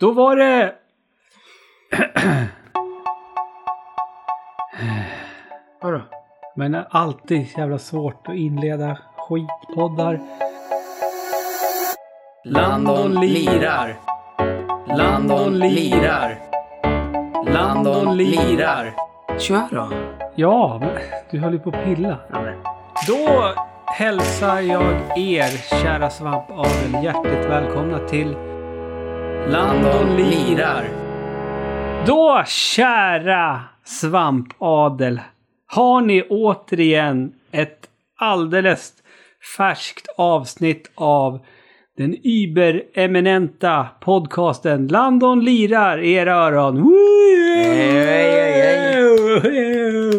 [0.00, 0.74] Då var det...
[5.82, 6.00] Vadå?
[6.56, 10.20] Men alltid jävla svårt att inleda skitpoddar.
[12.44, 13.96] Landon lirar.
[14.86, 16.38] Landon lirar.
[17.46, 18.92] Landon lirar.
[19.38, 19.88] Kör då.
[20.34, 20.90] Ja, men
[21.30, 22.16] du höll ju på att pilla.
[22.32, 22.44] Ja.
[23.06, 23.54] Då
[23.86, 28.49] hälsar jag er, kära svampavel, hjärtligt välkomna till
[29.50, 30.88] Landon lirar.
[32.06, 35.20] Då, kära svampadel,
[35.66, 38.92] har ni återigen ett alldeles
[39.56, 41.40] färskt avsnitt av
[41.96, 46.76] den übereminenta podcasten Landon lirar i era öron.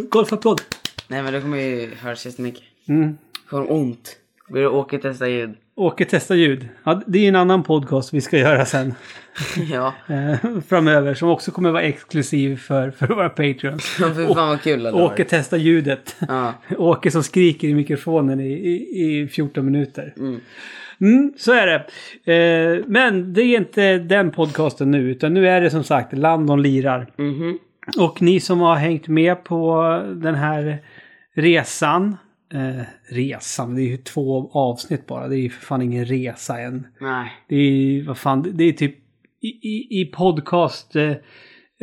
[0.09, 0.61] Golfapplåd!
[1.08, 2.63] Nej men det kommer ju höras jättemycket.
[2.88, 3.17] Mm.
[3.50, 4.17] Får ont.
[4.50, 5.55] Blir det Åke testa ljud?
[5.81, 6.67] Åke testa ljud.
[6.84, 8.94] Ja, det är en annan podcast vi ska göra sen.
[9.72, 9.94] ja.
[10.08, 13.86] eh, framöver som också kommer vara exklusiv för, för våra Patreons.
[13.86, 16.16] Fan vad kul det Åke testar ljudet.
[16.28, 16.53] Ja.
[16.78, 20.14] Åke som skriker i mikrofonen i, i, i 14 minuter.
[20.17, 20.39] Mm.
[21.02, 21.75] Mm, så är det.
[22.34, 26.61] Eh, men det är inte den podcasten nu utan nu är det som sagt Landon
[26.61, 27.08] lirar.
[27.17, 27.59] Mhm.
[27.97, 29.84] Och ni som har hängt med på
[30.16, 30.78] den här
[31.36, 32.17] resan.
[32.53, 35.27] Eh, resan, det är ju två avsnitt bara.
[35.27, 36.88] Det är ju för fan ingen resa än.
[36.99, 37.31] Nej.
[37.47, 38.95] Det är, vad fan, det är typ
[39.41, 41.11] i, i, i podcast eh,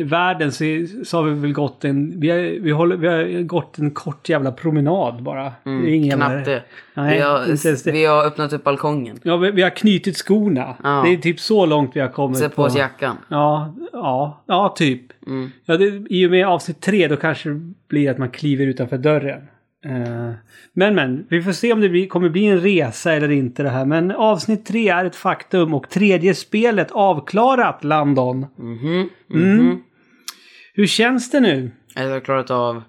[0.04, 0.64] världen så,
[1.04, 4.28] så har vi väl gått en, vi har, vi, håller, vi har gått en kort
[4.28, 5.52] jävla promenad bara.
[5.66, 6.62] Mm, det är ingen knappt jävla- det.
[6.94, 7.92] Nej, vi, har, det.
[7.92, 9.18] vi har öppnat upp balkongen.
[9.22, 10.76] Ja, vi, vi har knutit skorna.
[10.82, 11.02] Ja.
[11.06, 12.38] Det är typ så långt vi har kommit.
[12.38, 13.16] Sätt på oss jackan.
[13.28, 15.26] Ja, ja, ja typ.
[15.26, 15.50] Mm.
[15.64, 18.98] Ja, det, I och med avsnitt tre då kanske det blir att man kliver utanför
[18.98, 19.40] dörren.
[19.84, 20.32] Eh,
[20.72, 23.68] men men, vi får se om det blir, kommer bli en resa eller inte det
[23.68, 23.84] här.
[23.84, 28.46] Men avsnitt tre är ett faktum och tredje spelet avklarat Landon.
[28.56, 29.08] Mhm.
[29.34, 29.56] Mm.
[29.56, 29.82] Mhm.
[30.74, 31.70] Hur känns det nu?
[31.94, 32.82] Jag har klarat av...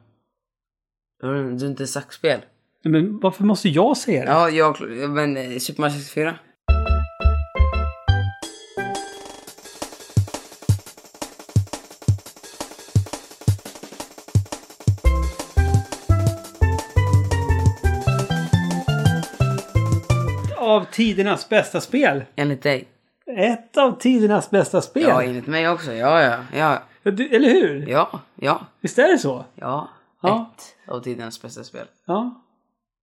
[1.22, 2.40] Du har inte saxspel?
[2.84, 4.32] Men varför måste jag säga det?
[4.32, 4.82] Ja, jag...
[5.10, 6.36] Men eh, Super Mario 64?
[20.92, 22.24] Tidernas bästa spel.
[22.36, 22.88] Enligt dig?
[23.38, 25.04] Ett av tidernas bästa spel.
[25.04, 25.94] Ja, enligt mig också.
[25.94, 26.38] Ja, ja.
[27.04, 27.88] Ja, du, eller hur?
[27.90, 28.22] ja.
[28.36, 28.66] Ja.
[28.82, 29.46] Visst är det så?
[29.56, 29.90] ja.
[30.22, 30.52] Ja.
[30.58, 31.86] Ett av tidernas bästa spel.
[32.06, 32.44] Ja.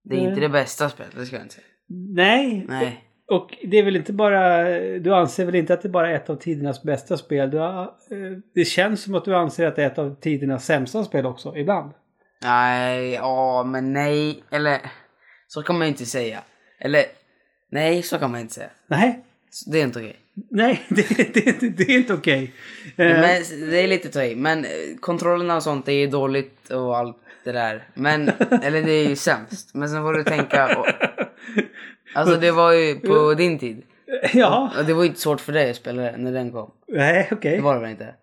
[0.04, 1.66] Det är inte det bästa spelet, det ska jag inte säga.
[2.14, 2.66] Nej.
[2.68, 3.02] Nej.
[3.30, 4.64] Och det är väl inte bara...
[4.98, 7.50] Du anser väl inte att det bara är ett av tidernas bästa spel?
[7.50, 10.64] Du har, eh, det känns som att du anser att det är ett av tidernas
[10.64, 11.92] sämsta spel också, ibland.
[12.42, 14.44] Nej, ja, men nej.
[14.50, 14.80] Eller,
[15.46, 16.42] så kan man ju inte säga.
[16.78, 17.04] Eller,
[17.70, 18.70] nej, så kan man inte säga.
[18.86, 19.22] Nej.
[19.50, 20.16] Så Det är inte okej.
[20.50, 22.52] Nej, det, det, det, det är inte okej.
[22.96, 24.36] Eh, Men det är lite att ta i.
[24.36, 27.88] Men eh, kontrollerna och sånt är ju dåligt och allt det där.
[27.94, 28.28] Men,
[28.62, 29.74] eller det är ju sämst.
[29.74, 30.78] Men sen får du tänka.
[30.78, 30.86] Och,
[32.14, 33.82] alltså det var ju på din tid.
[34.32, 34.72] Ja.
[34.78, 36.70] Och det var ju inte svårt för dig att spela det när den kom.
[36.88, 37.56] Nej, okej.
[37.56, 38.14] Det var det väl inte?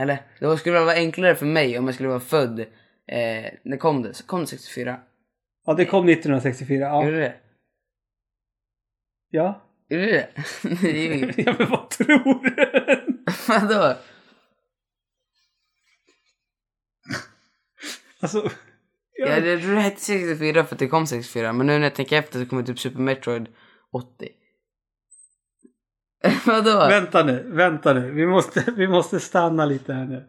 [0.00, 0.18] Eller?
[0.40, 2.60] Det skulle väl vara enklare för mig om jag skulle vara född.
[2.60, 4.26] Eh, när kom det?
[4.26, 4.96] Kom det 64?
[5.66, 6.80] Ja, det kom 1964.
[6.84, 7.04] Ja.
[7.04, 7.34] Gjorde det?
[9.30, 9.62] Ja.
[9.88, 10.28] Gjorde det?
[10.82, 12.54] det är ju ja, men vad tror du?
[13.48, 13.96] Vadå?
[18.20, 18.50] Alltså...
[19.20, 21.52] Ja, det, jag tror det hette 64 för att det kom 64.
[21.52, 23.48] Men nu när jag tänker efter så kommer typ Super Metroid
[23.92, 24.28] 80.
[26.46, 26.78] Vadå?
[26.88, 28.10] Vänta nu, vänta nu.
[28.10, 30.24] Vi måste, vi måste stanna lite här nu.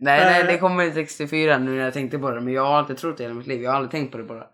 [0.00, 0.46] nej, nej, Äh.
[0.46, 2.40] det kommer 64 nu när jag tänkte på det.
[2.40, 3.62] Men jag har inte trott det hela mitt liv.
[3.62, 4.46] Jag har aldrig tänkt på det bara.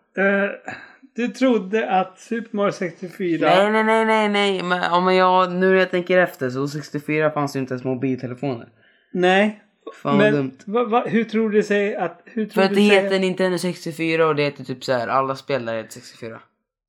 [1.16, 3.48] Du trodde att Super Mario 64...
[3.48, 4.62] Nej, nej, nej, nej, nej.
[4.62, 8.68] Men, men jag, nu när jag tänker efter så 64 fanns ju inte ens mobiltelefoner.
[9.12, 9.60] Nej.
[10.02, 10.58] Fan men dumt.
[10.66, 12.22] va, va, hur tror du sig att...
[12.24, 14.92] Hur För tror att du det sig- heter Nintendo 64 och det heter typ så
[14.92, 16.40] här alla spel där heter 64.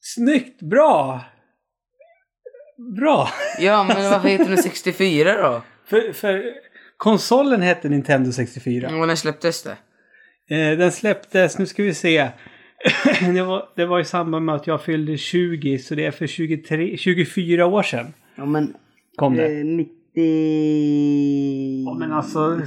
[0.02, 0.62] Snyggt!
[0.62, 1.22] Bra!
[3.00, 3.30] Bra!
[3.59, 5.62] Ja, men varför heter den 64 då?
[5.86, 6.44] för, för
[6.98, 8.88] konsolen hette Nintendo 64.
[9.00, 9.78] Och när släpptes det?
[10.56, 12.30] Eh, den släpptes, nu ska vi se.
[13.33, 16.27] det, var, det var i samband med att jag fyllde 20 så det är för
[16.27, 18.13] 23, 24 år sedan.
[18.35, 18.73] Ja, men...
[19.15, 19.63] Kom det.
[19.63, 19.91] 90...
[21.85, 22.61] Ja, men alltså...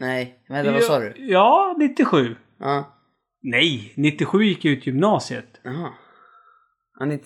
[0.00, 1.14] Nej, vänta vad sa du?
[1.16, 2.36] Ja, 97.
[2.58, 2.98] Ja.
[3.42, 5.60] Nej, 97 gick jag ut gymnasiet.
[5.62, 5.92] Jaha.
[6.98, 7.20] Ja, ni...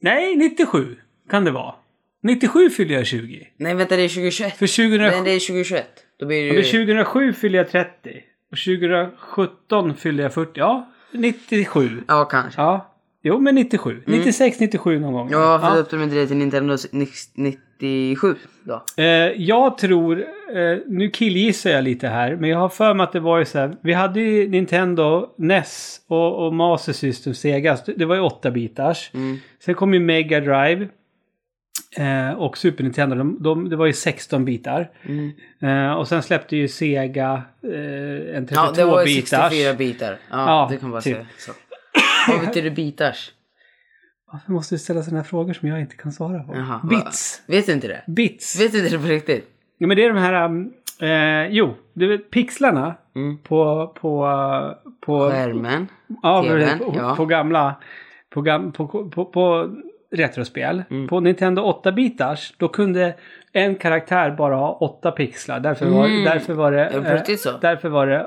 [0.00, 0.96] Nej, 97
[1.30, 1.74] kan det vara.
[2.22, 3.48] 97 fyllde jag 20.
[3.56, 4.56] Nej vänta det är 2021.
[4.56, 5.86] För 2007, Nej det är 2021.
[6.18, 6.78] Då blir det ja, ju...
[6.78, 8.22] men 2007 fyllde jag 30.
[8.50, 10.50] Och 2017 fyllde jag 40.
[10.54, 12.02] Ja, 97.
[12.08, 12.60] Ja kanske.
[12.60, 14.02] Ja, jo men 97.
[14.06, 15.28] 96, 97 någon gång.
[15.30, 17.58] Ja, varför döpte de inte det till Nintendo 90...
[17.78, 18.34] 97
[18.64, 18.84] då?
[18.96, 19.04] Eh,
[19.36, 20.18] jag tror,
[20.56, 23.44] eh, nu killgissar jag lite här, men jag har för mig att det var ju
[23.44, 23.76] så här.
[23.82, 27.78] Vi hade ju Nintendo, NES och, och Master System, Sega.
[27.96, 29.10] Det var ju 8 bitars.
[29.14, 29.36] Mm.
[29.64, 30.88] Sen kom ju Mega Drive.
[31.96, 34.90] Eh, och Super Nintendo, de, de, det var ju 16 bitar.
[35.02, 35.30] Mm.
[35.62, 39.28] Eh, och sen släppte ju Sega eh, en 32 Ja, det var ju bitars.
[39.50, 40.10] 64 bitar.
[40.30, 41.16] Ja, Ja, det kan man bara typ.
[41.16, 41.26] säga.
[41.38, 41.52] Så.
[42.32, 43.32] Vad betyder bitars?
[44.32, 46.54] Varför måste du ställa sådana här frågor som jag inte kan svara på?
[46.56, 46.88] Jaha, va?
[46.88, 47.42] Bits.
[47.46, 48.02] Vet du inte det?
[48.06, 48.60] Bits.
[48.60, 49.48] Vet du inte det på riktigt?
[49.78, 50.44] Ja, men det är de här...
[50.44, 53.38] um, Eh, jo, du vet pixlarna Mm.
[53.38, 53.86] på...
[54.00, 54.26] på,
[55.00, 55.86] på Skärmen.
[56.22, 57.14] Ja, TV:n, på, ja.
[57.16, 57.74] på gamla...
[58.30, 58.42] På,
[58.76, 59.70] på, på, på
[60.10, 60.82] retrospel.
[60.90, 61.08] Mm.
[61.08, 63.14] På Nintendo 8-bitars, då kunde
[63.52, 65.60] en karaktär bara ha 8 pixlar.
[65.60, 66.24] Därför var, Mm.
[66.24, 66.84] därför var det...
[66.84, 67.50] Är det så?
[67.60, 68.26] Därför var det...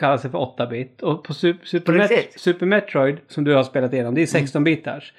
[0.00, 1.02] Kallas det för 8-bit.
[1.02, 2.10] Och på Super, Super, Met?
[2.40, 5.12] Super Metroid, som du har spelat igenom, det är 16-bitars.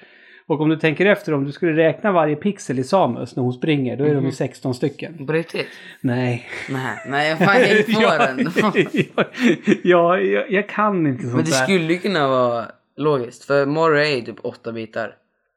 [0.46, 3.52] Och om du tänker efter, om du skulle räkna varje pixel i Samus när hon
[3.52, 4.16] springer, då är Mhm.
[4.16, 5.26] de ju 16 stycken.
[5.28, 5.66] Riktigt?
[6.00, 6.46] Nej.
[6.70, 9.76] Nej, nej jag fan jag får den.
[9.84, 11.64] ja, jag, jag kan inte sånt Men det där.
[11.64, 12.64] skulle ju kunna vara
[12.96, 13.44] logiskt.
[13.44, 15.14] För Mario är ju typ 8 bitar.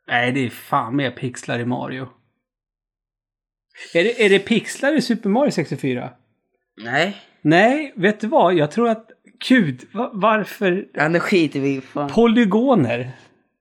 [0.08, 2.08] Nej, det är fan mer pixlar i Mario.
[3.94, 6.10] Är det, är det pixlar i Super Mario 64?
[6.84, 7.18] Nej.
[7.42, 8.54] Nej, vet du vad?
[8.54, 9.12] Jag tror att...
[9.50, 10.88] Gud, va, varför?
[10.94, 12.10] Ja, nu skiter vi fan.
[12.10, 13.12] Polygoner,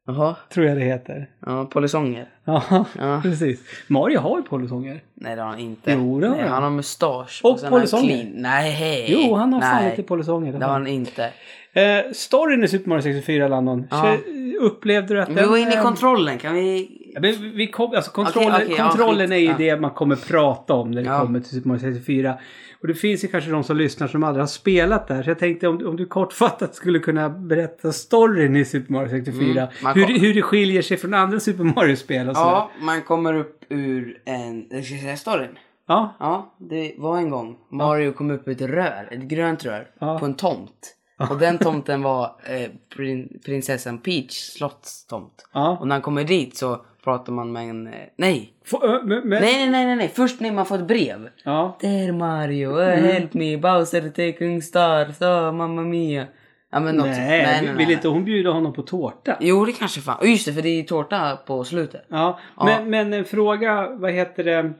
[0.06, 0.34] Jaha.
[0.52, 1.26] tror jag det heter.
[1.46, 2.26] Ja, polisonger.
[2.44, 2.62] Ja,
[2.98, 3.20] Ja.
[3.22, 3.60] precis.
[3.88, 5.00] Mario har ju polysonger.
[5.14, 5.92] Nej det har han inte.
[5.92, 6.62] Jo, det har Nej, han.
[6.62, 7.40] har mustasch.
[7.44, 8.30] Och han polisonger.
[8.34, 9.06] Nej, hej.
[9.08, 10.52] Jo, han har fan Nej, lite polysonger.
[10.52, 11.30] Det har han inte.
[11.72, 13.86] Eh, storyn i Super Mario 64, Landon.
[13.90, 14.16] Ja.
[14.24, 16.95] Så, Upplevde du att Vi var inne i eh, kontrollen, kan vi...
[17.16, 19.32] Ja, men vi kom, alltså kontrollen, Okej, okej, ja, kontrollen skit.
[19.32, 19.74] är ju Ja.
[19.74, 21.20] det man kommer prata om när det Ja.
[21.20, 22.38] kommer till Super Mario 64.
[22.80, 25.22] Och det finns ju kanske de som lyssnar som aldrig har spelat där.
[25.22, 29.50] Så jag tänkte om, om du kortfattat skulle kunna berätta storyn i Super Mario 64.
[29.50, 32.42] Mm, hur, kom- hur det skiljer sig från andra Super Mario-spel och så.
[32.42, 34.66] Ja, man kommer upp ur en...
[34.70, 35.58] Jag ska säga storyn.
[35.88, 36.16] ja.
[36.20, 37.56] Ja, det var en gång.
[37.72, 40.18] Mario kom upp ur ett rör, ett grönt rör, Ja.
[40.18, 40.92] på en tomt.
[41.30, 45.48] Och den tomten var eh, prin- prinsessan Peach slottstomt.
[45.52, 45.76] Ja.
[45.80, 47.86] Och när han kommer dit så pratar man med en...
[47.86, 48.52] Eh, nej.
[48.64, 49.40] Få- men, men, nej!
[49.40, 50.08] Nej, nej, nej, nej.
[50.08, 51.28] Först när man får ett brev.
[51.44, 51.78] Ja.
[51.80, 53.04] Där Mario, uh, Mm.
[53.04, 56.26] help me, Bowser taking star, så mamma mia.
[56.72, 57.78] Ja men något Nej, sånt.
[57.80, 59.36] vill inte hon bjuda honom på tårta?
[59.40, 60.18] Jo det kanske fan.
[60.20, 62.04] Och Just det, för det är tårta på slutet.
[62.08, 62.64] Ja, Ja.
[62.64, 64.72] Men, men en fråga, vad heter det?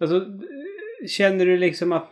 [0.00, 0.20] Alltså,
[1.08, 2.10] känner du liksom att,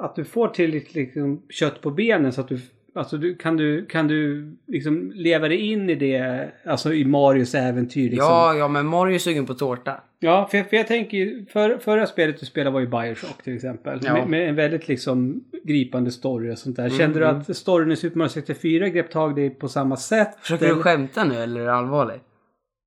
[0.00, 2.60] att du får tillräckligt liksom kött på benen så att du
[2.94, 7.54] Alltså du, kan du, kan du liksom leva dig in i det, alltså i Marios
[7.54, 8.28] äventyr liksom?
[8.28, 10.00] Ja, ja men Mario är sugen på tårta.
[10.18, 13.54] Ja, för, för jag tänker ju, för, förra spelet du spelade var ju Bioshock till
[13.54, 14.00] exempel.
[14.02, 14.12] Ja.
[14.12, 16.90] Med, med en väldigt liksom gripande story och sånt där.
[16.90, 20.36] Kände du att storyn i Super Mario 64 grep tag dig på samma sätt?
[20.40, 22.20] Försöker du skämta nu eller är du allvarlig?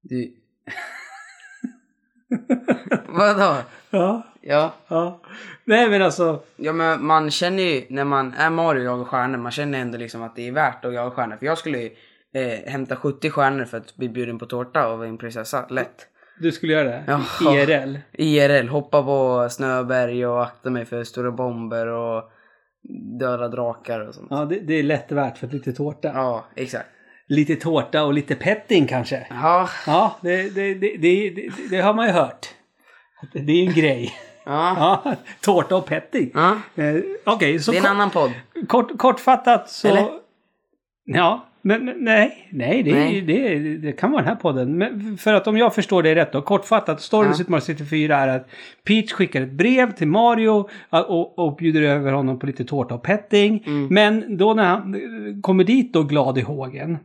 [0.01, 0.33] Du...
[3.07, 3.55] Vadå?
[3.89, 4.73] Ja, Ja.
[4.87, 5.19] ja.
[5.65, 6.39] Nej men alltså.
[6.55, 9.97] Ja men man känner ju när man är Mario och jagar stjärnor, man känner ändå
[9.97, 11.37] liksom att det är värt att jaga stjärnor.
[11.37, 11.89] För jag skulle ju
[12.33, 15.65] eh, hämta 70 stjärnor för att bli bjuden på tårta av en prinsessa.
[15.69, 16.07] Lätt.
[16.39, 17.03] Du skulle göra det?
[17.07, 17.21] Ja.
[17.55, 17.97] IRL?
[18.11, 22.31] IRL, hoppa på snöberg och akta mig för stora bomber och
[23.19, 24.27] döda drakar och sånt.
[24.29, 26.11] Ja, det, det är lätt värt för lite tårta.
[26.13, 26.89] Ja, exakt.
[27.27, 29.27] Lite tårta och lite petting kanske.
[29.29, 31.33] Ja, Ja, det, det, det,
[31.69, 32.47] det, har man ju hört.
[33.33, 34.13] Det är en grej.
[34.45, 35.01] Ja.
[35.05, 36.31] Ja, tårta och petting.
[36.33, 36.57] ja.
[36.75, 38.31] Eh, Okej, så Det är en annan podd.
[38.67, 39.87] kort, kortfattat så...
[39.87, 40.05] Eller?
[41.05, 43.21] Ja, men nej, nej, det, Nej.
[43.21, 44.77] Det, det kan vara den här podden.
[44.77, 47.37] Men för att om jag förstår det rätt då, kortfattat, storyn i Ja.
[47.37, 48.49] Super Mario 64 är att
[48.87, 53.03] Peach skickar ett brev till Mario och, och bjuder över honom på lite tårta och
[53.03, 53.63] petting.
[53.67, 53.87] Mm.
[53.87, 56.97] Men då när han eh, kommer dit då glad i hågen.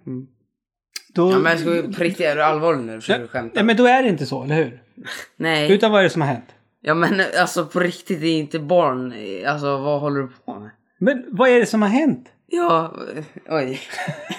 [1.15, 3.01] Då, Ja, men ska vi på riktigt, är du allvarlig nu?
[3.01, 3.59] Försöker du skämta?
[3.61, 4.83] ja, men då är det inte så, eller hur?
[5.37, 5.73] Nej.
[5.73, 6.55] Utan vad är det som har hänt?
[6.81, 9.15] Ja men alltså på riktigt, det är inte barn.
[9.47, 10.71] Alltså vad håller du på med?
[10.99, 12.29] Men vad är det som har hänt?
[12.47, 12.95] Ja,
[13.49, 13.81] oj.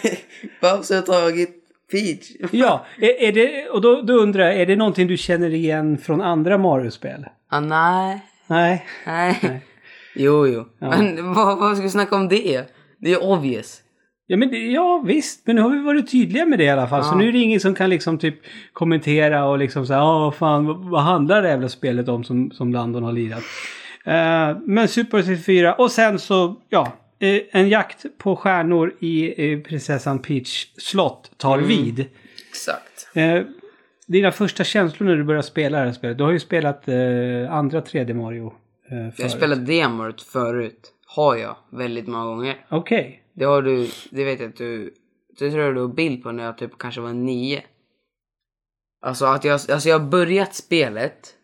[0.62, 1.60] Bowser har tagit
[1.92, 2.32] Peach.
[2.52, 5.98] Ja, är, är det, och då, då undrar jag, är det någonting du känner igen
[5.98, 7.26] från andra Mario-spel?
[7.50, 8.26] Ah, nej.
[8.48, 8.86] Nej.
[9.06, 9.62] Nej.
[10.16, 10.66] Jo, jo.
[10.80, 12.64] Men vad, vad ska vi snacka om det?
[12.98, 13.82] Det är obvious.
[14.32, 16.88] Ja, men det, ja visst, men nu har vi varit tydliga med det i alla
[16.88, 17.04] fall.
[17.04, 17.18] Så Ja.
[17.18, 18.36] nu är det ingen som kan liksom typ
[18.74, 22.74] kommentera och liksom säga ja fan vad, vad handlar det jävla spelet om som, som
[22.74, 23.44] Landon har lirat.
[24.06, 29.60] Eh, men Super 64 och sen så ja, eh, en jakt på stjärnor i eh,
[29.60, 31.68] prinsessan Peach slott tar Mm.
[31.68, 32.06] vid.
[32.50, 33.10] Exakt.
[34.08, 36.18] Dina första känslor när du började spela det här spelet?
[36.18, 36.90] Du har ju spelat
[37.50, 38.54] andra 3D Mario
[38.92, 39.32] eh, Jag har förut.
[39.32, 40.94] spelat demot förut.
[41.06, 41.56] Har jag.
[41.72, 42.56] Väldigt många gånger.
[42.70, 43.19] Okej.
[43.34, 44.94] Det har du, det vet jag att du,
[45.40, 47.64] det tror jag du har bild på när jag typ kanske var nio.
[49.02, 51.36] Alltså att jag, alltså jag har börjat spelet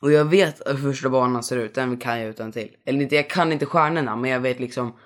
[0.00, 2.76] Och jag vet hur första banan ser ut, den kan jag utan till.
[2.84, 4.98] Eller inte, jag kan inte stjärnorna men jag vet liksom,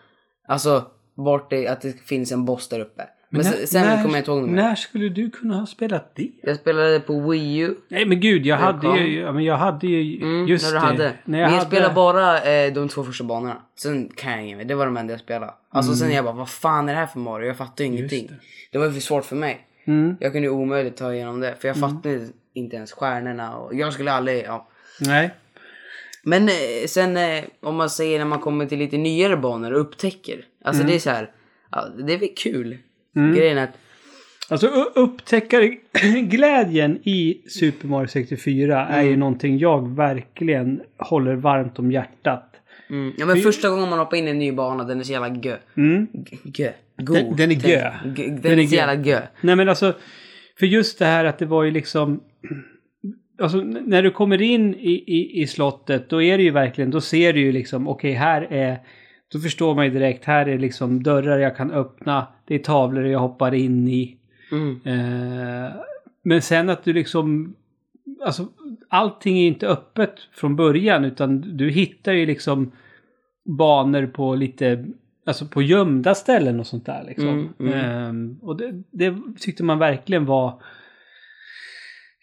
[0.49, 3.09] alltså vart det, att det finns en boss där uppe.
[3.31, 4.63] Men, när- sen, när- kommer jag inte ihåg mer.
[4.63, 6.31] När skulle du kunna ha spelat det?
[6.43, 7.75] Jag spelade på Wii U.
[7.89, 10.87] Nej men gud, jag hade ju, ja, men jag hade ju, Mm, just när du
[10.87, 10.87] det.
[10.87, 11.05] hade.
[11.05, 13.63] När men jag jag hade, spelade bara eh, de två första banorna.
[13.79, 14.65] Sen kan jag inget mer.
[14.65, 15.53] Det var de enda jag spelade.
[15.71, 17.47] Alltså sen jag bara, vad fan är det här för Mario?
[17.47, 18.27] Jag fattar ingenting.
[18.27, 18.35] det.
[18.73, 18.79] Det.
[18.79, 19.61] var för svårt för mig.
[19.87, 21.55] Mm, Jag kunde omöjligt ta igenom det.
[21.61, 23.57] För jag fattade inte ens stjärnorna.
[23.57, 24.69] Och jag skulle aldrig, ja.
[25.01, 25.31] nej.
[26.23, 26.55] Men eh,
[26.89, 30.45] sen eh, om man säger när man kommer till lite nyare banor och upptäcker.
[30.65, 30.91] Alltså Mm.
[30.91, 31.31] det är så här.
[31.71, 32.79] Ja, det är väl kul.
[33.15, 33.79] Grejen är att
[34.51, 39.11] Alltså upptäckarglädjen i Super Mario 64 är Mm.
[39.11, 42.45] ju någonting jag verkligen håller varmt om hjärtat.
[42.91, 43.13] Mm.
[43.19, 45.29] Ja men första gången man hoppar in i en ny bana, den är så jävla
[45.29, 45.57] gö.
[45.77, 46.07] Mm.
[46.45, 46.73] Gö.
[46.97, 47.17] God.
[47.17, 47.93] Den- den är gö.
[48.05, 49.21] Den, den, Den är är så jävla gö.
[49.41, 49.95] Nej men alltså,
[50.59, 52.21] för just det här att det var ju liksom...
[53.41, 57.01] Alltså när du kommer in i, i, i slottet då är det ju verkligen, då
[57.01, 58.79] ser du ju liksom okej här är...
[59.33, 62.27] Då förstår man ju direkt, här är liksom dörrar jag kan öppna.
[62.45, 64.17] Det är tavlor jag hoppar in i.
[64.53, 64.81] Mm.
[64.85, 65.73] Eh,
[66.23, 67.55] men sen att du liksom...
[68.25, 68.49] Alltså
[68.89, 72.73] allting är inte öppet från början utan du hittar ju liksom
[73.59, 74.87] banor på lite...
[75.27, 77.29] Alltså på gömda ställen och sånt där liksom.
[77.29, 77.75] Mm, mm.
[77.75, 80.63] Ehm, och det, det tyckte man verkligen var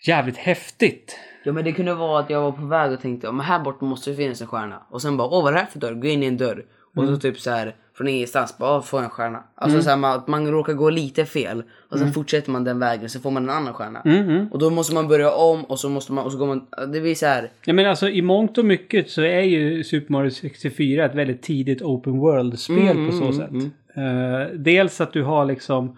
[0.07, 1.19] jävligt häftigt.
[1.43, 3.85] Ja men det kunde vara att jag var på väg och tänkte men här borta
[3.85, 4.81] måste det finnas en stjärna.
[4.89, 5.93] Och sen bara åh vad är det här för dörr?
[5.93, 6.65] Gå in i en dörr.
[6.95, 7.15] Och Mm.
[7.15, 9.43] så typ så här från ingenstans bara jag en stjärna.
[9.55, 11.63] Alltså så här, man, att man råkar gå lite fel.
[11.89, 14.01] Och sen fortsätter man den vägen så får man en annan stjärna.
[14.01, 14.47] Mm, mm.
[14.47, 16.65] Och då måste man börja om och så måste man och så går man.
[16.93, 17.51] Det blir så här.
[17.65, 21.41] Ja men alltså i mångt och mycket så är ju Super Mario 64 ett väldigt
[21.41, 23.51] tidigt open world-spel Mm, på så mm, sätt.
[23.51, 24.41] mm.
[24.41, 25.97] Eh, dels att du har liksom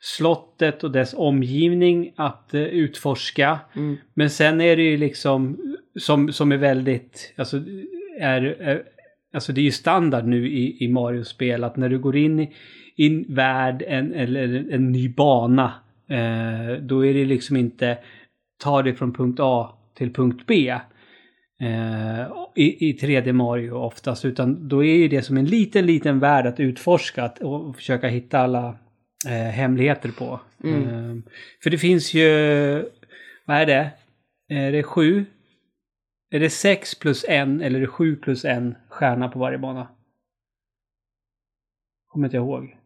[0.00, 3.58] slottet och dess omgivning att eh, utforska.
[3.76, 3.96] Mm.
[4.14, 5.58] Men sen är det ju liksom
[5.98, 7.56] som, som är väldigt, alltså
[8.20, 8.82] är, är
[9.36, 12.52] Alltså det är ju standard nu i, i Mario-spel att när du går in i
[12.98, 15.72] i en värld en, eller en ny bana
[16.10, 17.98] eh, då är det liksom inte
[18.62, 20.68] ta dig från punkt A till punkt B
[21.60, 22.20] eh,
[22.54, 26.46] i, i 3D Mario oftast utan då är ju det som en liten liten värld
[26.46, 28.78] att utforska att- och försöka hitta alla
[29.26, 30.40] eh, hemligheter på.
[30.64, 30.82] Mm.
[30.82, 31.16] Eh,
[31.62, 32.28] för det finns ju,
[33.46, 33.90] vad är det?
[34.48, 35.24] Är det sju?
[36.30, 39.88] Är det 6 plus 1 eller är det 7 plus 1 stjärna på varje bana?
[42.06, 42.78] Kommer inte jag ihåg.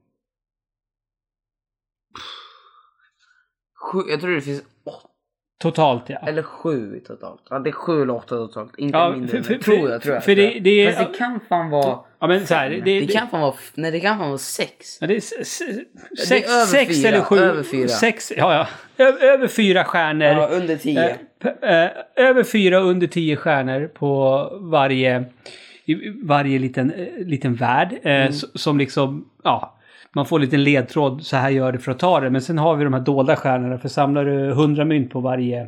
[4.09, 5.10] Jag tror det finns åtta
[5.63, 6.19] Totalt ja.
[6.27, 7.41] eller sju totalt.
[7.51, 8.73] Ja det är sju eller åtta totalt.
[8.79, 9.29] Inte Ja, mindre.
[9.29, 9.61] för- för- det.
[9.63, 10.25] tror jag tror jag.
[10.25, 10.63] för tror det- jag.
[10.63, 11.99] det är- Fast det kan fan vara.
[12.21, 13.55] Ja men så här, det, Det, det, kan fan vara.
[13.75, 14.99] Nej det kan fan vara sex.
[15.01, 15.61] Ja, det är sex,
[16.51, 17.39] över sex fyra, eller sju.
[17.39, 17.89] över fyra.
[17.89, 18.67] Sex, ja, ja.
[19.05, 20.27] Ö, över fyra stjärnor.
[20.29, 21.17] Ja under tio.
[21.63, 25.25] Eh, eh, över fyra under tio stjärnor på varje,
[26.23, 27.93] varje liten, eh, liten värld.
[28.03, 28.33] Eh, Mm.
[28.33, 29.77] Som liksom, ja,
[30.15, 32.31] man får en liten ledtråd, så här gör det för att ta det.
[32.31, 35.61] Men sen har vi de här dolda stjärnorna, för samlar du 100 mynt på varje,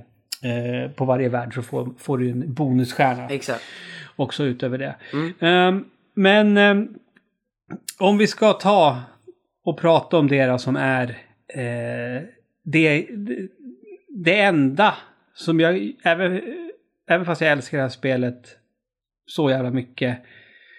[0.42, 3.64] eh, på varje värld så får, får du en bonusstjärna Exakt.
[4.16, 4.96] också utöver det.
[5.12, 5.32] Mm.
[5.40, 5.84] Ehm,
[6.14, 6.88] men ehm,
[7.98, 9.00] om vi ska ta
[9.64, 11.08] och prata om det då som är
[11.48, 12.22] eh,
[12.64, 13.48] det, det,
[14.08, 14.94] det enda
[15.34, 16.40] som jag, även,
[17.08, 18.56] även fast jag älskar det här spelet
[19.26, 20.18] så jävla mycket,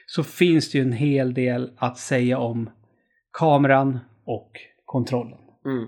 [0.05, 2.69] så finns det ju en hel del att säga om
[3.33, 4.51] kameran och
[4.85, 5.37] kontrollen.
[5.65, 5.87] Mm.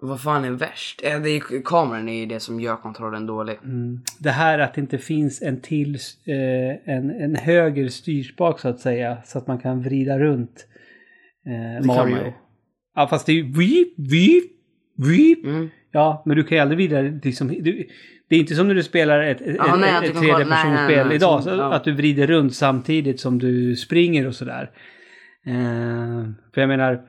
[0.00, 1.00] Vad fan är värst?
[1.02, 3.58] Det är, kameran är ju det som gör kontrollen dålig.
[3.64, 4.00] Mm.
[4.18, 8.80] Det här att det inte finns en till, eh, en, en höger styrspak så att
[8.80, 10.66] säga, så att man kan vrida runt
[11.46, 12.10] eh, Mario.
[12.10, 12.32] man.
[12.94, 14.52] Ja, fast det är ju vip, vip,
[14.96, 15.44] vip.
[15.44, 15.68] Mm.
[15.92, 17.88] Ja, men du kan ju aldrig vrida liksom, du,
[18.28, 21.42] Det är inte som när du spelar ett, ett, nej, ett, ett tredjepersonsspel idag.
[21.42, 21.74] Så ja.
[21.74, 24.70] Att du vrider runt samtidigt som du springer och sådär.
[25.48, 27.02] Eh, för jag menar,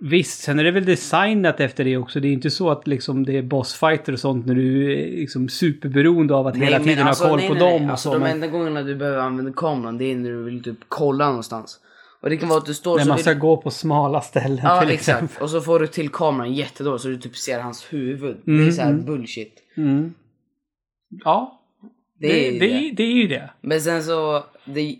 [0.00, 2.20] Visst, sen är det väl designat efter det också.
[2.20, 5.48] Det är inte så att liksom det är bossfighter och sånt när du är liksom
[5.48, 7.84] superberoende av att hela men tiden alltså, ha koll nej, på nej, dem nej.
[7.84, 8.14] och alltså, så.
[8.14, 11.26] De men enda gångerna du behöver använda kameran det är när du vill typ kolla
[11.28, 11.80] någonstans.
[12.20, 14.80] Och det kan vara att du står när man ska gå på smala ställen Ja
[14.80, 15.22] till exakt.
[15.22, 15.42] exempel.
[15.42, 18.36] Och så får du till kameran jättedåligt så du typ ser hans huvud.
[18.44, 19.04] det Mm, är så här mm.
[19.04, 19.54] bullshit.
[19.76, 20.14] Mm.
[21.24, 21.60] Ja,
[22.20, 22.90] Det, det, är det, det.
[22.96, 23.50] det är ju det.
[23.60, 24.96] Men sen så, det,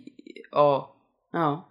[0.51, 0.95] ja.
[1.33, 1.69] Ja.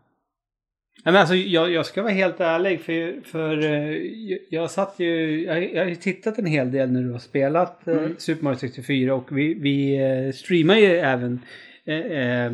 [1.04, 3.90] Nej, men alltså, jag, jag ska vara helt ärlig för, för eh,
[4.30, 7.18] jag, jag satt ju, jag, jag har ju tittat en hel del när du har
[7.18, 8.14] spelat eh, Mm.
[8.18, 11.40] Super Mario 64 och vi, vi eh, streamar ju även
[11.86, 12.52] eh, eh,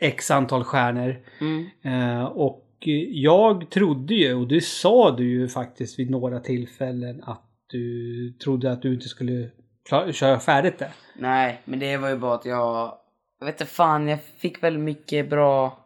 [0.00, 1.16] x antal stjärnor.
[1.40, 1.66] Mm.
[1.82, 2.64] Eh, och
[3.08, 8.72] jag trodde ju, och det sa du ju faktiskt vid några tillfällen att du trodde
[8.72, 9.50] att du inte skulle
[9.88, 10.90] klar, köra färdigt det.
[11.18, 12.98] Nej, men det var ju bara att jag...
[13.40, 15.84] Jag vet inte fan, jag fick väl mycket bra...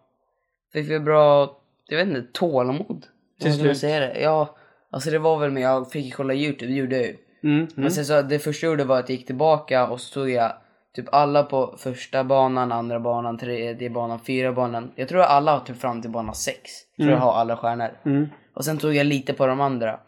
[0.72, 1.56] Fick väl bra,
[1.88, 3.06] jag vet inte, tålamod.
[3.40, 3.78] Till slut.
[3.78, 4.20] säga det?
[4.20, 4.56] Ja,
[4.90, 7.16] alltså det var väl med, jag fick kolla YouTube, det gjorde jag ju.
[7.44, 7.68] Mm, mm.
[7.74, 10.30] Men sen så, det första jag gjorde var att jag gick tillbaka och så tog
[10.30, 10.52] jag
[10.94, 14.92] typ alla på första banan, andra banan, tredje banan, fyra banan.
[14.94, 16.70] Jag tror alla har typ fram till bana sex.
[16.96, 17.90] Tror jag har alla stjärnor.
[18.04, 18.28] Mm.
[18.54, 20.00] Och sen tog jag lite på de andra.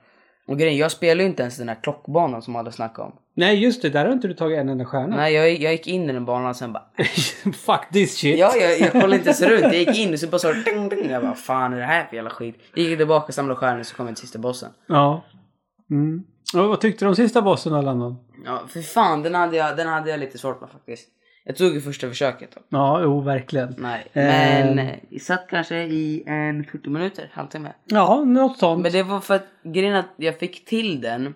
[0.46, 3.12] Och grejen, jag spelar ju inte ens den här klockbanan som alla snackar om.
[3.34, 5.16] Nej just det, där har inte du tagit en enda stjärna.
[5.16, 6.84] Nej, jag, jag gick in i den banan och sen bara...
[7.52, 8.38] Fuck this shit.
[8.38, 9.62] Ja, jag, jag kollade inte ens runt.
[9.62, 11.10] Jag gick in och så bara så ding, ding.
[11.10, 12.56] Jag bara, fan är det här för jävla skit?
[12.74, 14.70] Jag gick tillbaka, samlade stjärnor så kom jag till sista bossen.
[14.86, 15.24] Ja.
[15.90, 16.24] Mm.
[16.54, 18.16] Och vad tyckte du om sista bossen alla någon?
[18.44, 21.08] Ja, för fan, den hade jag, den hade jag lite svårt med faktiskt.
[21.46, 22.60] Jag tog ju första försöket då.
[22.68, 23.74] Ja, jo verkligen.
[23.78, 24.24] Nej, Eh.
[24.24, 27.72] men eh, jag satt kanske i en 40 minuter, halvtimme.
[27.84, 28.82] Ja, något sånt.
[28.82, 31.34] Men det var för att grejen att jag fick till den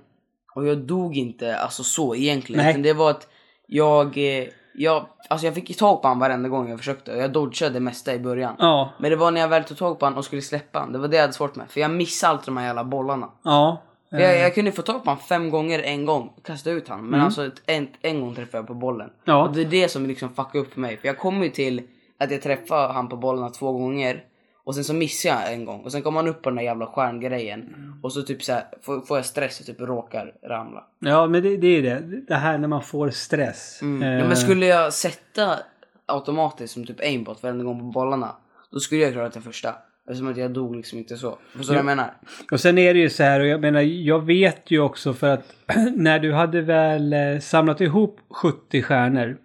[0.55, 2.63] och jag dog inte alltså så egentligen.
[2.63, 2.71] Nej.
[2.71, 3.29] Utan det var att
[3.67, 7.33] jag, eh, jag, alltså jag fick tag på han varenda gång jag försökte och jag
[7.33, 8.55] dodgade det mesta i början.
[8.59, 8.93] Ja.
[8.99, 10.99] Men det var när jag väl tog tag på han och skulle släppa han, det
[10.99, 11.71] var det jag hade svårt med.
[11.71, 13.29] För jag missade alltid de här jävla bollarna.
[13.45, 13.83] Ja.
[14.11, 17.07] Jag, jag kunde få tag på han fem gånger en gång, kasta ut han.
[17.07, 19.11] Men alltså ett, en, en gång träffade jag på bollen.
[19.25, 19.49] Ja.
[19.49, 20.97] Och det är det som liksom fuckade upp för mig.
[20.97, 21.83] För jag kom ju till
[22.19, 24.25] att jag träffade han på bollarna två gånger.
[24.65, 25.81] Och sen så missade jag en gång.
[25.81, 27.75] Och sen kom han upp på den där jävla stjärngrejen.
[28.03, 30.85] Och så typ så här, får, får jag stress och typ råkar ramla.
[30.99, 32.03] Ja, men det, det är det.
[32.29, 33.79] Det här när man får stress.
[33.83, 34.03] Mm.
[34.03, 35.59] Eh, Ja, men skulle jag sätta
[36.07, 38.37] automatiskt som typ aimbot varenda gång på bollarna.
[38.73, 39.75] Då skulle jag klara det första.
[40.09, 41.39] Eftersom att jag dog liksom inte så.
[41.53, 42.15] Förstår du vad jag menar?
[42.53, 45.29] Och sen är det ju så här, och jag menar, jag vet ju också för
[45.29, 45.55] att
[45.95, 49.37] när du hade väl eh, samlat ihop 70 stjärnor.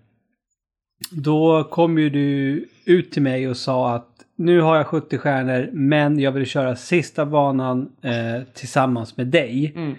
[1.11, 5.69] Då kom ju du ut till mig och sa att nu har jag 70 stjärnor
[5.73, 9.73] men jag vill köra sista banan eh, tillsammans med dig.
[9.75, 9.95] Mm.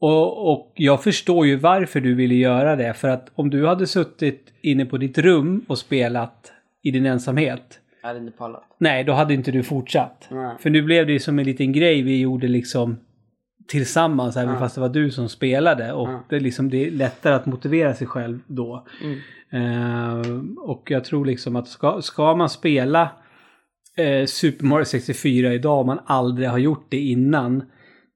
[0.00, 2.94] Och, och jag förstår ju varför du ville göra det.
[2.94, 7.80] För att om du hade suttit inne på ditt rum och spelat i din ensamhet.
[8.06, 8.62] Jag hade inte pallat.
[8.78, 10.26] Nej, då hade inte du fortsatt.
[10.30, 10.56] Nej.
[10.60, 12.96] För nu blev det ju som en liten grej vi gjorde liksom
[13.68, 14.60] tillsammans även Ja.
[14.60, 15.92] fast det var du som spelade.
[15.92, 16.24] Och Ja.
[16.28, 18.86] det, är liksom, det är lättare att motivera sig själv då.
[19.02, 19.18] Mm.
[19.52, 20.22] Eh,
[20.58, 23.08] och jag tror liksom att ska, ska man spela
[23.96, 27.62] eh, Super Mario 64 idag om man aldrig har gjort det innan.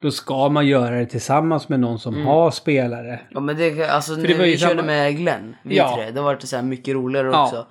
[0.03, 3.21] Då ska man göra det tillsammans med någon som har spelare.
[3.31, 5.95] Ja men det, alltså det var ju vi körde samma- med Glenn, vi Ja.
[5.97, 7.45] tre, då var det så här mycket roligare Ja.
[7.45, 7.67] också.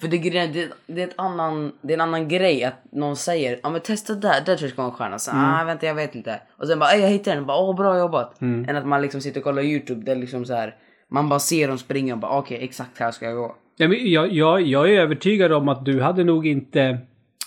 [0.00, 3.60] För det, det, det, är ett annan, det är en annan grej att någon säger
[3.62, 5.18] ja men testa där, där tror jag det ska vara en stjärna.
[5.18, 5.44] Så, Mm.
[5.44, 6.40] ah vänta jag vet inte.
[6.56, 8.40] Och sen bara "Ey, jag hittade den, bara åh bra jobbat.
[8.40, 10.74] Än att man liksom sitter och kollar YouTube där liksom så här
[11.08, 13.54] man bara ser dem springa och bara okej exakt här ska jag gå.
[13.76, 16.98] Ja, men Jag, jag, jag är övertygad om att du hade nog inte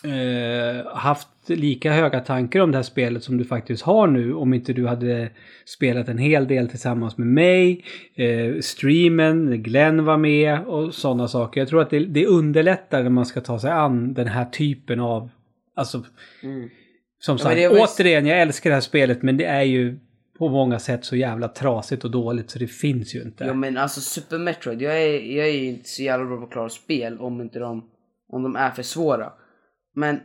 [0.03, 4.53] eh, haft lika höga tankar om det här spelet som du faktiskt har nu om
[4.53, 5.29] inte du hade
[5.65, 7.83] spelat en hel del tillsammans med mig,
[8.15, 11.61] eh, streamen, Glenn var med och sådana saker.
[11.61, 14.99] Jag tror att det, det underlättar när man ska ta sig an den här typen
[14.99, 15.29] av,
[15.75, 16.03] alltså
[16.43, 16.69] Mm.
[17.19, 19.99] som sagt, var ju- återigen, jag älskar det här spelet men det är ju
[20.37, 23.43] på många sätt så jävla trasigt och dåligt så det finns ju inte.
[23.45, 26.43] Ja men alltså Super Metroid, jag är, jag är ju inte så jävla bra på
[26.43, 27.89] att klara spel om inte de,
[28.29, 29.33] om de är för svåra.
[29.93, 30.19] Men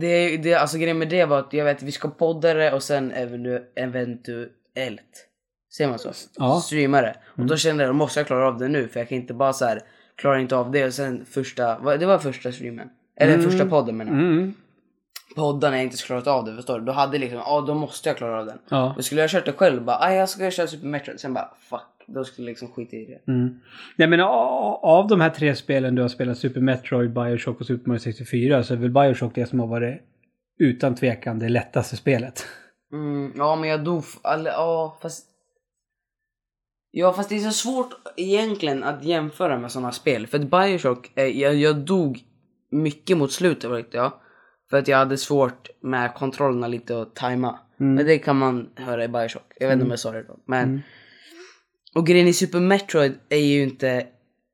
[0.00, 2.82] det, det, alltså grejen med det var att jag vet vi ska podda det och
[2.82, 5.26] sen eventu, eventuellt,
[5.76, 6.12] ser man så?
[6.36, 6.60] Ja.
[6.60, 7.16] Streama det.
[7.36, 9.34] Och då kände jag, då måste jag klara av det nu för jag kan inte
[9.34, 9.82] bara så här
[10.16, 12.90] klara inte av det och sen första, det var första streamen.
[13.16, 14.20] Eller första podden menar jag.
[14.20, 14.54] Mm.
[15.36, 16.84] Podden jag inte skulle klarat av det, förstår du?
[16.84, 18.58] Då hade liksom, ja då måste jag klara av den.
[18.68, 18.92] Ja.
[18.94, 21.20] Men skulle jag kört det själv bara, aj jag ska köra Super Metroid.
[21.20, 21.97] Sen bara, fuck.
[22.14, 23.32] Då skulle jag liksom skita i det.
[23.32, 23.60] Mm.
[23.96, 27.66] Nej men a- av de här tre spelen du har spelat, Super Metroid, Bioshock och
[27.66, 30.00] Super Mario 64, så är väl Bioshock det som har varit
[30.58, 32.46] utan tvekan det lättaste spelet.
[32.92, 34.02] Mm, ja men jag dog,
[34.44, 35.26] ja fast...
[36.90, 40.26] Ja fast det är så svårt egentligen att jämföra med sådana spel.
[40.26, 42.20] För att Bioshock, jag, jag dog
[42.70, 44.12] mycket mot slutet vet jag.
[44.70, 47.58] För att jag hade svårt med kontrollerna lite och tajma.
[47.76, 49.52] Men det kan man höra i Bioshock.
[49.60, 50.36] Jag vet inte om jag sa det då.
[50.46, 50.82] Men...
[51.98, 54.06] Och grejen i Super Metroid är ju inte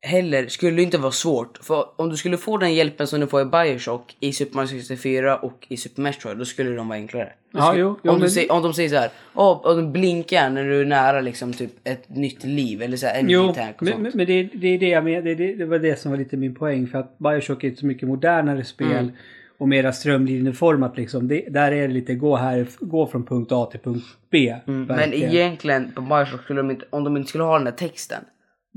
[0.03, 1.59] heller, skulle inte vara svårt.
[1.63, 4.69] För om du skulle få den hjälpen som du får i Bioshock i Super Mario
[4.69, 7.33] 64 och i Super Metroid, då skulle de vara enklare.
[7.53, 9.93] Ja, skulle- jo, jo, om, men- säger, om de säger så här, åh, och de
[9.93, 13.53] blinkar när du är nära liksom typ ett nytt liv eller så här, energy Jo,
[13.55, 14.03] tank och men, sånt.
[14.03, 15.23] men men det, det är det jag menar.
[15.23, 16.87] Det, det, det var det som var lite min poäng.
[16.87, 18.91] För att Bioshock är ett så mycket modernare spel.
[18.93, 19.11] Mm.
[19.59, 21.29] Och mera strömlinjeformat liksom.
[21.29, 24.57] Det, där är det lite gå här, gå från punkt A till punkt B.
[24.65, 25.31] Men verkligen.
[25.31, 28.25] egentligen på Bioshock skulle de inte, om de inte skulle ha den där texten.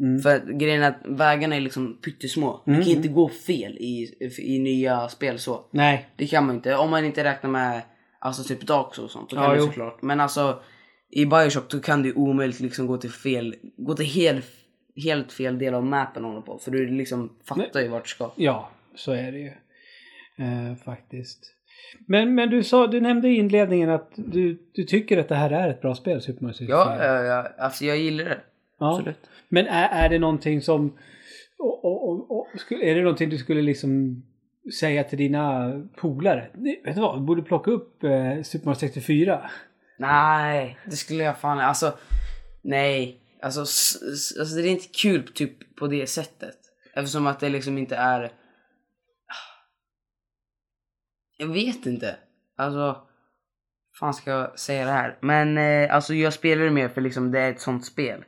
[0.02, 0.22] Mm.
[0.22, 2.62] För grejen är att vägarna är liksom pyttesmå.
[2.66, 5.66] Du kan inte gå fel i, i nya spel så.
[5.72, 6.08] Nej.
[6.16, 6.76] Det kan man inte.
[6.76, 7.82] Om man inte räknar med
[8.20, 9.30] alltså typ Dark och sånt.
[9.30, 9.66] Då kan Ja, jo.
[9.66, 10.02] såklart.
[10.02, 10.60] Men alltså
[11.10, 14.46] i Bioshock då kan du omöjligt liksom gå till fel, gå till helt,
[14.96, 16.58] helt fel del av mappen håller på.
[16.58, 18.32] För du liksom fattar ju vart du ska.
[18.36, 19.52] Ja, så är det ju.
[20.40, 21.54] Eh, faktiskt.
[22.06, 25.52] Men, men du sa, du nämnde i inledningen att du, du tycker att det här
[25.52, 26.78] är ett bra spel, Super Mario 64.
[26.78, 28.40] Ja, ja, alltså jag gillar det.
[28.80, 28.96] Ja.
[28.96, 29.20] Absolut.
[29.50, 30.98] Men är, är det någonting som...
[31.60, 34.24] Och, och, och, är det någonting du skulle liksom
[34.80, 36.48] säga till dina polare?
[36.54, 39.50] Vet du vad, du borde plocka upp eh, Super Mario 64.
[39.98, 41.98] Nej, det skulle jag fan Alltså,
[42.62, 43.20] nej.
[43.42, 46.58] Alltså, alltså det är inte kul typ på det sättet.
[46.94, 48.32] Eftersom att det liksom inte är...
[51.38, 52.16] Jag vet inte.
[52.56, 53.02] Alltså,
[54.00, 55.18] fan ska jag säga det här?
[55.22, 58.24] Men eh, alltså jag spelar det mer för liksom det är ett sånt spel.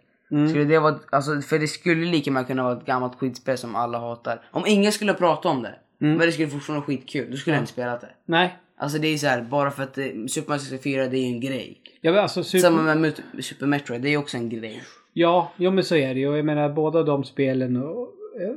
[0.50, 3.76] Skulle det vara, alltså, för det skulle lika med kunna vara ett gammalt skitspel som
[3.76, 4.42] alla hatar.
[4.52, 7.62] Om ingen skulle prata om det, men det skulle fortfarande vara skitkul, då skulle jag
[7.62, 8.10] inte spela det.
[8.26, 8.58] Nej.
[8.78, 11.28] Alltså det är så här, bara för att det, Super Mario 64 det är ju
[11.28, 11.82] en grej.
[12.02, 12.62] Ja, men alltså Super...
[12.62, 14.84] Samma med Super Metroid, det är också en grej.
[15.14, 16.36] Ja, jo, men så är det ju.
[16.36, 17.76] Jag menar båda de spelen.
[17.76, 17.82] Eh,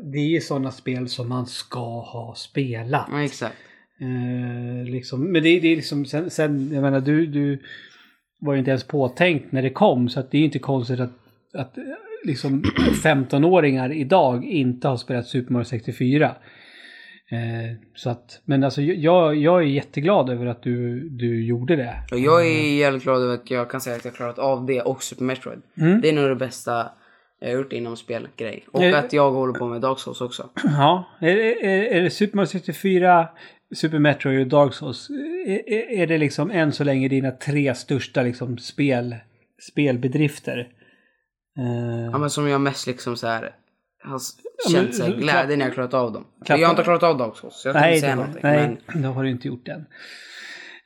[0.03, 3.07] det är ju sådana spel som man ska ha spelat.
[3.11, 3.57] Ja, exakt.
[4.01, 7.63] Eh, liksom, men det, det är liksom sen, sen, jag menar du, du
[8.41, 11.13] var ju inte ens påtänkt när det kom så att det är inte konstigt att,
[11.55, 11.85] att eh,
[12.25, 12.63] liksom
[13.05, 16.25] 15-åringar idag inte har spelat Super Mario 64.
[17.31, 21.95] Eh, så att, men alltså jag, jag är jätteglad över att du, du gjorde det.
[22.13, 24.81] Och jag är jävligt glad över att jag kan säga att jag klarat av det
[24.81, 25.63] och Super Metroid.
[26.03, 26.91] Det är nog det bästa
[27.41, 28.65] jag har gjort inom spelgrej.
[28.73, 28.99] Och Eh.
[28.99, 30.49] att jag håller på med Dark Souls också.
[30.65, 33.29] Ja, är, är, är det Super Mario 64,
[33.75, 35.11] Super Metroid och Dark Souls?
[35.47, 39.17] Är, är- det liksom än så länge dina tre största liksom spel,
[39.73, 40.59] spelbedrifter?
[41.59, 43.51] Eh, Ja men som jag mest liksom så här
[44.05, 44.31] har s-
[44.65, 46.25] Ja, men- känt glädje när jag klarat av dem.
[46.45, 48.17] klappa- Jag har inte klarat av Dark Souls så jag kan nej, inte säga det,
[48.17, 48.41] någonting.
[48.43, 49.87] nej Men, det har du inte gjort än.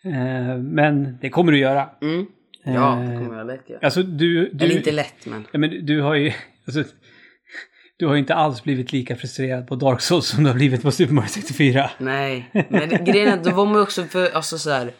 [0.05, 1.91] Eh, men det kommer du göra.
[2.03, 2.27] mm,
[2.65, 3.81] ja, Eh, det kommer jag lätt göra.
[3.83, 4.51] Alltså du...
[4.53, 5.45] du Eller inte lätt men.
[5.53, 6.33] Ja, men du har ju...
[6.67, 6.85] Alltså,
[7.99, 10.83] du har ju inte alls blivit lika frustrerad på Dark Souls som du har blivit
[10.83, 11.91] på Super Mario 64.
[11.99, 14.93] Nej, men grejen är att då var man ju också för, alltså så här.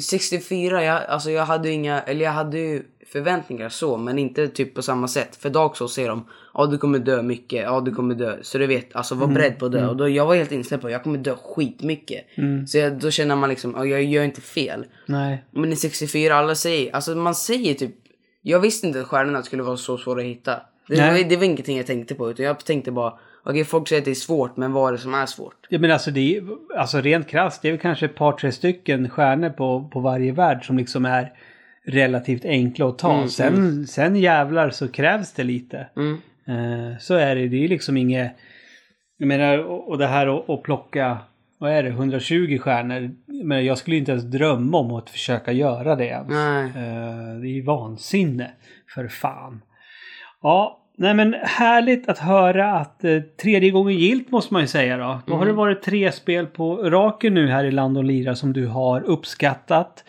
[0.00, 4.48] 64, jag, alltså jag hade ju inga, eller jag hade ju förväntningar så, men inte
[4.48, 5.36] typ på samma sätt.
[5.36, 8.38] För Dark Souls säger de, ja du kommer dö mycket, ja du kommer dö.
[8.42, 9.88] Så du vet, alltså var beredd på att dö.
[9.88, 12.24] Och då, jag var helt inställd på att jag kommer dö skitmycket.
[12.68, 14.84] Så jag, då känner man liksom, ja, jag gör inte fel.
[15.06, 15.44] Nej.
[15.50, 17.94] Men i 64, alla säger, alltså man säger typ,
[18.42, 20.60] jag visste inte att stjärnorna skulle vara så svåra att hitta.
[20.88, 21.22] Det, Nej.
[21.22, 23.14] var, det var ingenting jag tänkte på, utan jag tänkte bara,
[23.44, 25.66] okej folk säger att det är svårt, men vad är det som är svårt?
[25.68, 26.42] Ja, men alltså, det är,
[26.76, 30.32] alltså rent krasst, det är väl kanske ett par, tre stycken stjärnor på, på varje
[30.32, 31.32] värld som liksom är
[31.86, 33.28] relativt enkla att ta.
[33.28, 35.86] sen, sen jävlar så krävs det lite.
[35.96, 36.18] Mm.
[36.46, 37.48] Eh, så är det.
[37.48, 38.32] Det är liksom inget...
[39.18, 41.18] Jag menar, och, och det här att, plocka,
[41.58, 43.10] vad är det, 120 stjärnor.
[43.44, 46.28] Menar, jag skulle inte ens drömma om att försöka göra det ens.
[46.28, 46.64] Nej.
[46.64, 48.50] Eh, det är ju vansinne.
[48.94, 49.62] För fan.
[50.42, 54.96] Ja, nej men härligt att höra att eh, tredje gången gilt måste man ju säga
[54.96, 55.20] då.
[55.26, 58.52] Då har det varit tre spel på raken nu här i Land och Lira som
[58.52, 60.04] du har uppskattat.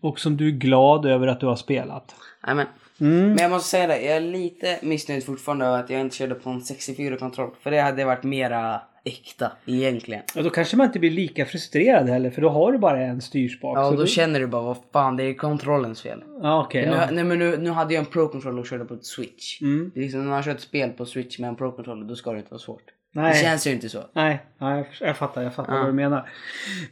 [0.00, 2.14] Och som du är glad över att du har spelat.
[2.46, 2.66] Nej men.
[3.00, 3.28] Mm.
[3.28, 6.34] Men jag måste säga det, jag är lite missnöjd fortfarande över att jag inte körde
[6.34, 7.50] på en 64-kontroll.
[7.62, 10.22] För det hade varit mera äkta egentligen.
[10.36, 13.20] Och då kanske man inte blir lika frustrerad heller för då har du bara en
[13.20, 13.78] styrspak.
[13.78, 16.22] Ja, och då du- känner du bara vad fan, det är kontrollens fel.
[16.42, 16.86] Ja, okej.
[16.86, 17.08] Nu, ja.
[17.12, 19.60] nej, men nu, nu hade jag en pro-controller och körde på ett switch.
[19.62, 19.90] Mm.
[19.94, 22.32] Det är liksom, när man kör ett spel på switch med en pro-controller då ska
[22.32, 22.82] det inte vara svårt.
[23.14, 23.32] Nej.
[23.32, 23.98] Det känns ju inte så.
[24.12, 25.78] Nej, ja, jag, fattar, jag fattar Ja.
[25.78, 26.28] vad du menar.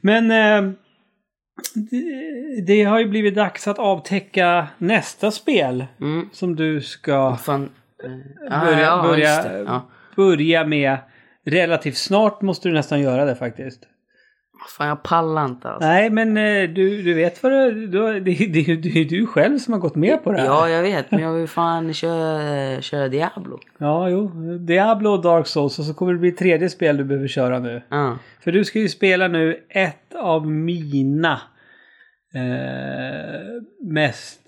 [0.00, 0.72] Men eh,
[1.74, 6.29] det, det har ju blivit dags att avtäcka nästa spel Mm.
[6.33, 7.70] som du ska Fan.
[8.05, 9.62] eh, börja, ja, börja.
[9.64, 9.83] Ja.
[10.16, 10.98] börja med.
[11.44, 13.88] Relativt snart måste du nästan göra det faktiskt.
[14.76, 15.88] Fan jag pallar inte alltså.
[15.88, 19.59] Nej, men eh, du, du vet vad du, du, det, det, det är du själv
[19.59, 20.46] som har gått med på det här.
[20.46, 23.59] Ja jag vet men jag vill fan köra, köra Diablo.
[23.78, 24.28] Ja, jo.
[24.59, 27.83] Diablo och Dark Souls och så kommer det bli tredje spel du behöver köra nu.
[27.88, 28.18] Ja.
[28.40, 31.40] För du ska ju spela nu ett av mina
[32.35, 34.40] eh, mest...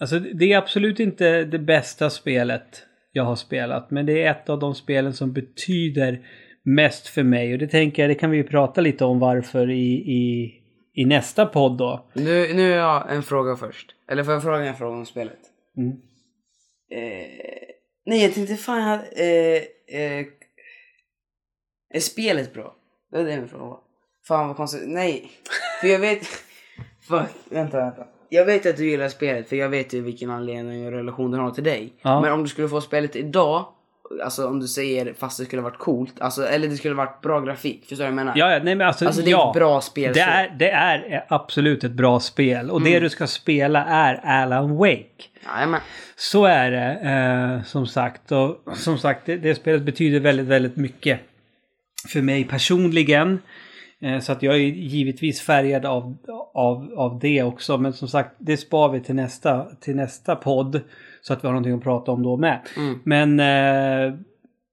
[0.00, 2.82] Alltså det är absolut inte det bästa spelet
[3.16, 3.90] jag har spelat.
[3.90, 6.26] Men det är ett av de spelen som betyder
[6.62, 7.52] mest för mig.
[7.52, 10.54] Och det tänker jag, det kan vi ju prata lite om varför i, i,
[10.94, 12.06] i nästa podd då.
[12.12, 13.94] Nu, nu har jag en fråga först.
[14.10, 15.38] Eller får jag fråga en fråga om spelet?
[15.76, 15.90] Mm.
[16.90, 17.28] Eh,
[18.06, 19.62] nej jag tänkte fan jag hade, eh,
[20.00, 20.26] eh,
[21.90, 22.76] Är spelet bra?
[23.10, 23.80] Det var det min fråga var.
[24.28, 24.82] Fan vad konstigt.
[24.86, 25.30] Nej.
[25.80, 26.26] För jag vet...
[27.08, 28.06] Fuck, vänta vänta.
[28.28, 31.40] Jag vet att du gillar spelet för jag vet ju vilken anledning och relation den
[31.40, 31.92] har till dig.
[32.02, 32.20] Ja.
[32.20, 33.66] Men om du skulle få spelet idag
[34.24, 37.40] alltså om du säger fast det skulle varit coolt, alltså, eller det skulle varit bra
[37.40, 37.80] grafik.
[37.80, 38.32] Förstår du vad jag menar?
[38.36, 39.50] Ja, ja, nej men alltså, Alltså det är ja.
[39.50, 40.12] ett bra spel.
[40.14, 40.30] Det så.
[40.30, 42.70] är, det är absolut ett bra spel.
[42.70, 42.92] Och Mm.
[42.92, 45.04] det du ska spela är Alan Wake.
[45.54, 45.80] Jajamän.
[46.16, 46.98] Så är det,
[47.58, 48.32] eh, som sagt.
[48.32, 51.20] Och som sagt, det, det spelet betyder väldigt, väldigt mycket
[52.12, 53.38] för mig personligen.
[54.00, 56.16] Eh, så att jag är givetvis färgad av,
[56.54, 57.78] av, av det också.
[57.78, 60.80] Men som sagt, det spar vi till nästa, till nästa podd.
[61.20, 62.60] Så att vi har någonting att prata om då med.
[62.76, 62.98] Mm.
[63.04, 64.18] Men eh,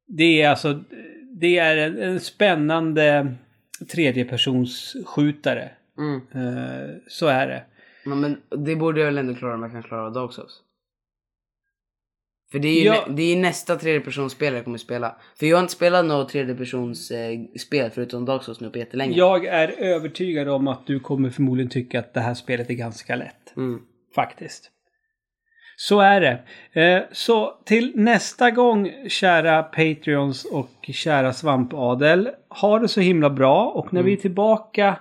[0.08, 0.84] det är alltså,
[1.32, 3.36] det är en, en spännande
[3.92, 5.70] tredjepersonsskjutare.
[5.98, 6.16] Mm.
[6.16, 7.64] Eh, så är det.
[8.06, 10.62] Men, men det borde jag väl ändå klara om jag kan klara Dark Souls.
[12.54, 13.06] För det är ju Ja.
[13.08, 15.16] nä- det är nästa tredjepersonsspel jag kommer spela.
[15.40, 19.18] För jag har inte spelat något tredjepersonsspel eh, förutom Dark Souls nu på jättelänge.
[19.18, 23.16] Jag är övertygad om att du kommer förmodligen tycka att det här spelet är ganska
[23.16, 23.54] lätt.
[23.58, 23.80] Mm.
[24.16, 24.70] Faktiskt.
[25.76, 26.40] Så är det.
[26.82, 32.30] Eh, så till nästa gång kära Patreons och kära Svampadel.
[32.62, 34.96] Ha det så himla bra och när vi är tillbaka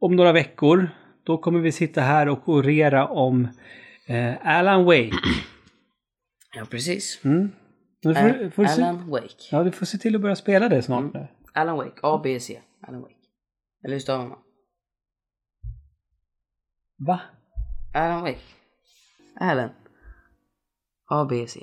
[0.00, 0.88] om några veckor
[1.26, 3.48] då kommer vi sitta här och orera om
[4.08, 5.10] eh, Alan Wake.
[6.56, 7.24] Ja, precis.
[7.24, 7.52] Mm.
[8.02, 9.48] Du får, får se, Alan Wake.
[9.50, 11.28] ja, du får se till att börja spela det snart nu.
[11.52, 12.00] Alan Wake.
[12.02, 12.60] A, B, C.
[12.80, 13.14] Alan Wake.
[13.84, 14.38] Eller hur stavar man?
[16.98, 17.20] Va?
[17.94, 18.40] Alan Wake.
[19.40, 19.70] Alan.
[21.10, 21.60] A, B, C.